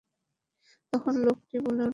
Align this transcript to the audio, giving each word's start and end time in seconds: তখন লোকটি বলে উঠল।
তখন 0.93 1.13
লোকটি 1.23 1.55
বলে 1.59 1.81
উঠল। 1.81 1.89